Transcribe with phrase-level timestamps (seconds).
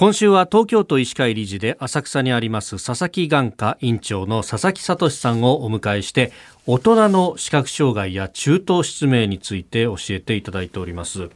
[0.00, 6.32] 今週は東京都医師会理事で浅草にあります佐々木眼科院長の佐々木聡さんをお迎えして
[6.66, 11.28] 大人の視覚障害や中等失明について教えていただいております。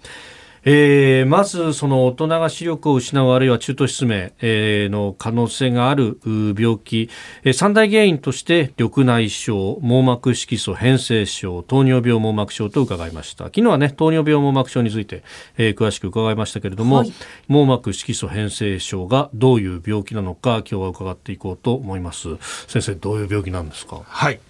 [0.67, 7.11] えー、まずその大人が視力を失うあるいは中途失明、えー、の可能性がある病気、
[7.43, 13.45] えー、三大原因として緑内障、網膜色素変性症、糖尿病網膜症と伺いました。
[13.45, 15.23] 昨日はね、糖尿病網膜症について、
[15.59, 17.13] えー、詳しく伺いましたけれども、はい、
[17.49, 22.37] 網膜色素変性症がどういう病気なのか今日は伺っていこうと思います。
[22.69, 24.01] 先生、どういう病気なんですか？
[24.07, 24.41] はい。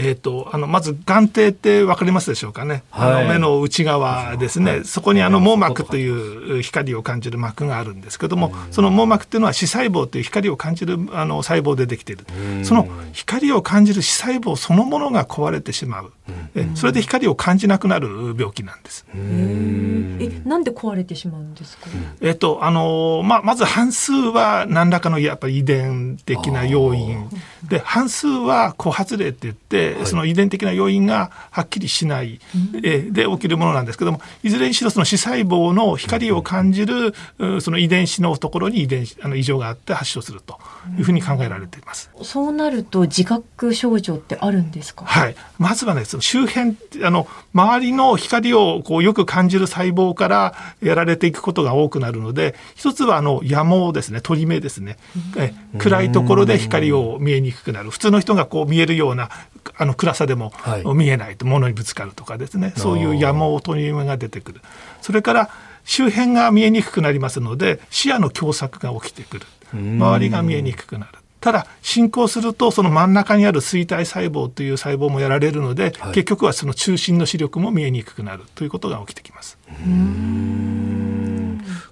[0.00, 12.24] えーと、あのまず眼底って分かりますでしょうかね、はい、あの目の内側ですね、はい、そこにあの網膜という光を感じる膜があるんですけども、その網膜っていうのは視細胞という光を感じるあの細胞でできている、
[12.64, 16.12] その光を感じる視細胞そのものが壊れてしまう、
[16.58, 19.06] えそれで光を感じなくなる病気なんです。
[19.14, 21.86] えなんで壊れてしまうんですか、
[22.20, 27.28] えっ、ー、とあのまあ、まず半数は何らかのやっぱり遺伝的な要因。
[27.68, 32.40] で半数は後発例って言ってその遺伝的な要因がはっきりしない、
[32.82, 37.14] えで起きるものなんですけどもいずれにしろその視細胞の光を感じる
[37.60, 40.58] その遺伝子のところに遺伝あの異常があって発症すると
[40.96, 42.10] いうふうに考えられています。
[42.22, 45.04] そうなると自覚症状ってあるんですか？
[45.04, 45.36] はい。
[45.58, 54.96] まずはね、その周辺あの周りの光をこうよく感じる細胞からやられていくことが多くなるので、一つはあの野毛ですね、鳥目ですね。
[55.36, 57.90] え暗いところで光を見えにくくなる。
[57.90, 59.30] 普通の人がこう見えるような
[59.76, 60.52] あの暗さでも
[60.94, 64.60] 見えないと、物にぶつかるとかですね、そういう野毛というが出てくる。
[65.00, 65.50] それから
[65.84, 69.46] 周辺が見えにくくなりますので視野の狭窄が起きてくる。
[69.74, 79.58] 周りが見えにくくなるただ進行するとその真ん中にある錐体細胞という細胞もやられるので、はい、結局はその中心の視力も見えにくくなるということが起きてきます。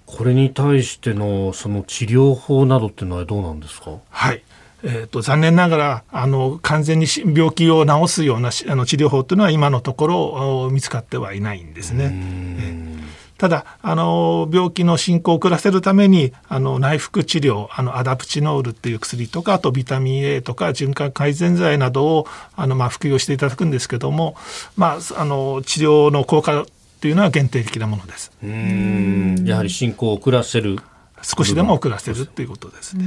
[0.04, 3.98] これに対してのその治療法などっていうのはどうなんですか？
[4.08, 4.42] はい。
[4.82, 12.10] えーと、残念ながらあの完全に病気を治すようなあの治療法というのは今のところ見つかってはいないんですね。
[13.38, 22.26] ただあの病気の進行を遅らせるためにあの内服治療あのアダプチノールっていう薬とかあとビタミン A とか循環改善剤などを
[22.56, 24.36] あの、まあ、服用していただくんですけども、
[24.76, 26.66] まあ、あの治療の効果
[27.00, 28.32] というのは限定的なものです。
[29.44, 30.78] やはり進行を遅らせる
[31.22, 33.04] 少しでも遅らせるっていうことですね。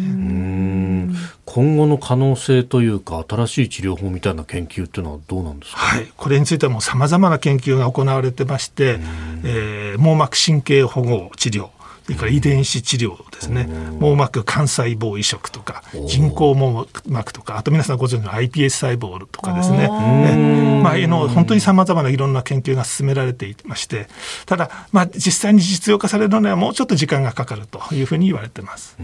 [1.45, 5.77] 今後の可能性というか新しい治療法みたいな研究っていうのはどうなんですか？
[5.77, 8.99] はい、これについてはもうさまざまな研究が行われてまして、
[9.43, 11.69] えー、網膜神経保護治療。
[12.09, 13.69] それから遺伝子治療ですね。
[13.99, 19.87] 網膜幹細胞移植とか人工網膜とかあと皆さんご存知の iPS 細胞とかですね。
[19.87, 24.07] ね、まあ、の本当にさまざまないろんな研究が進められていまして
[24.47, 28.97] ただ、まあ、実際に実用化されるのにはもうちょっと時間がかかるというふうに言われてます。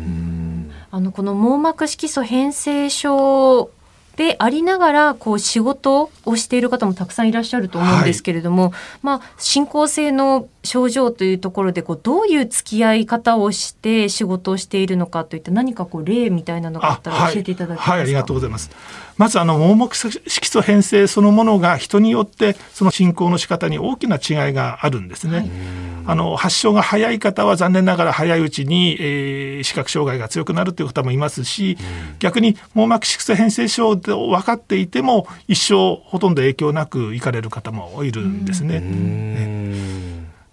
[0.89, 3.69] あのこの網膜色素変性症
[4.15, 8.71] でありながらこう仕事をしている方もたくさんいらっしゃると思うんですけれども、はい、
[9.01, 18.71] まあ、進行性の症状というところでこうどういう付き合い方をして仕事をしているのかといった何かこう例みたいなのがあったら教えていただけますか、はい、はい、ありがとうございます。
[19.17, 25.37] まずあの網膜色素変性そのものが人によってその進行の仕方に大きな違いがあるんですね。
[25.37, 31.77] はいあの発症が早い方は残念ながら早いうちに、えー、視覚障害が強くなるという方もいますし、
[32.19, 38.79] 逆に網膜色素変性症で分かっていても一生ほとんど影響なく行かれる方もいるんですね。
[38.79, 40.04] ね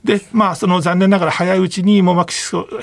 [0.04, 2.32] で、まあ、その残念ながら早いうちに網膜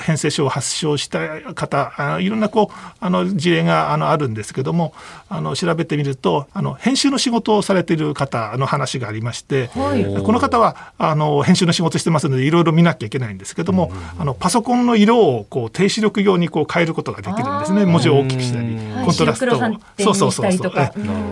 [0.00, 4.94] 変性症を発症した方、あいろんなこう、あの事例があのあるんですけども、
[5.28, 17.84] あの調べてみると、あの編集の仕事をされている方の話がありまして、はい、この方はあの編集の仕事してますので、いろいろ見なきゃいけないんですけども、あのパソコンの色をこう低視力用にこう変えることができるんですね。
[17.84, 19.60] 文字を大きくしたり、コントラストを。
[19.98, 20.72] そうそうそうそう。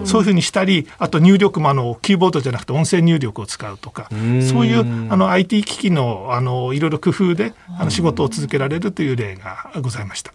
[0.05, 10.33] そういうふうにしたり、あと入力もあのキーボードじゃなくて音声入力を使うとか、そういうあの IT 機器のあのいろいろ工夫であの仕事を続けられるという例がございました。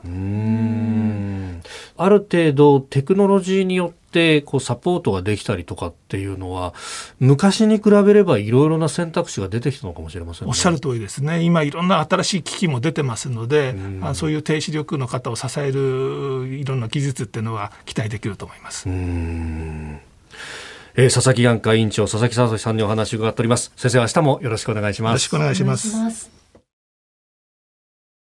[1.98, 6.74] ある程度テクノロジーによってこうサポートができたりとかっていうのは
[7.20, 11.42] 昔に比べればいろいろな選択肢が出てきたのかもしれません、ね、おっしゃる通りですね。
[11.42, 18.88] 今いろんな新しい機器も出てますのであそういう低視力の方を支えるいろんな技術っていうのは期待できると思います。
[20.96, 23.72] えー、佐々木眼科院長佐々木聡さんにお話を伺っております。
[23.76, 25.12] 先生明日もよろしくお願いします。
[25.12, 26.43] よろしくお願いします